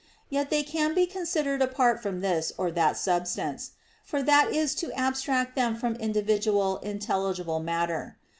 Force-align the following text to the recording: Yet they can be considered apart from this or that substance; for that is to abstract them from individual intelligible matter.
Yet 0.29 0.49
they 0.49 0.63
can 0.63 0.95
be 0.95 1.05
considered 1.05 1.61
apart 1.61 2.01
from 2.01 2.21
this 2.21 2.51
or 2.57 2.71
that 2.71 2.97
substance; 2.97 3.73
for 4.03 4.23
that 4.23 4.51
is 4.51 4.73
to 4.81 4.91
abstract 4.93 5.55
them 5.55 5.75
from 5.75 5.93
individual 5.97 6.77
intelligible 6.79 7.59
matter. 7.59 8.17